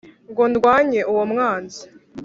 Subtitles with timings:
[0.29, 1.81] ngo ndwanye uwo mwanzi